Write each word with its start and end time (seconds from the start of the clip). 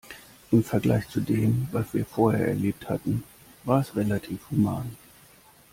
Im 0.49 0.63
Vergleich 0.63 1.07
zu 1.09 1.19
dem, 1.21 1.67
was 1.71 1.93
wir 1.93 2.07
vorher 2.07 2.47
erlebt 2.47 2.89
hatten, 2.89 3.21
war 3.65 3.81
es 3.81 3.95
relativ 3.95 4.49
human. 4.49 4.97